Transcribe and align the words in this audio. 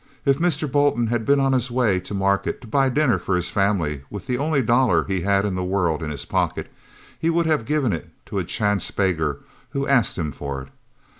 If 0.25 0.39
Mr. 0.39 0.65
Bolton 0.71 1.05
had 1.13 1.27
been 1.27 1.39
on 1.39 1.53
his 1.53 1.69
way 1.69 1.99
to 1.99 2.15
market 2.15 2.59
to 2.61 2.67
buy 2.67 2.87
a 2.87 2.89
dinner 2.89 3.19
for 3.19 3.35
his 3.35 3.51
family 3.51 4.01
with 4.09 4.25
the 4.25 4.35
only 4.35 4.63
dollar 4.63 5.03
he 5.03 5.21
had 5.21 5.45
in 5.45 5.53
the 5.53 5.63
world 5.63 6.01
in 6.01 6.09
his 6.09 6.25
pocket, 6.25 6.73
he 7.19 7.29
would 7.29 7.45
have 7.45 7.65
given 7.65 7.93
it 7.93 8.09
to 8.25 8.39
a 8.39 8.43
chance 8.43 8.89
beggar 8.89 9.41
who 9.73 9.85
asked 9.85 10.17
him 10.17 10.31
for 10.31 10.63
it. 10.63 10.69